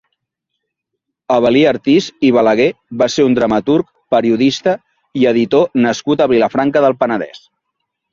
Avel·lí 1.33 1.59
Artís 1.71 2.07
i 2.29 2.31
Balaguer 2.37 2.67
va 3.01 3.07
ser 3.15 3.25
un 3.27 3.35
dramaturg, 3.39 3.89
periodista 4.15 4.73
i 5.21 5.27
editor 5.33 5.69
nascut 5.85 6.25
a 6.25 6.29
Vilafranca 6.33 6.83
del 6.87 6.97
Penedès. 7.05 7.45